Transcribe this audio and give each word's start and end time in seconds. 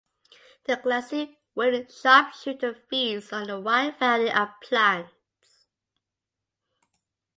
The 0.63 0.77
glassy-winged 0.77 1.91
sharpshooter 1.91 2.73
feeds 2.89 3.31
on 3.31 3.51
a 3.51 3.59
wide 3.59 3.99
variety 3.99 4.31
of 4.31 4.49
plants. 4.59 5.13